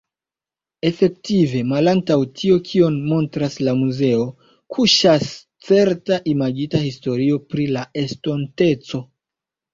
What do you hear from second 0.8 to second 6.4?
Efektive, malantaŭ tio kion montras la muzeo, kuŝas certa